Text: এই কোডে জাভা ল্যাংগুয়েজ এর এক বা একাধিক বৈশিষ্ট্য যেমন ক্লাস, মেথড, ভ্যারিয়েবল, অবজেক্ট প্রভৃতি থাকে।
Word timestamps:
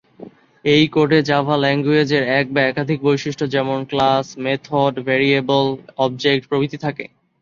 এই 0.65 0.83
কোডে 0.87 1.19
জাভা 1.29 1.55
ল্যাংগুয়েজ 1.57 2.09
এর 2.13 2.23
এক 2.39 2.45
বা 2.53 2.61
একাধিক 2.63 2.99
বৈশিষ্ট্য 3.03 3.45
যেমন 3.47 3.79
ক্লাস, 3.91 4.25
মেথড, 4.43 4.93
ভ্যারিয়েবল, 5.07 5.65
অবজেক্ট 5.97 6.43
প্রভৃতি 6.49 6.77
থাকে। 6.85 7.05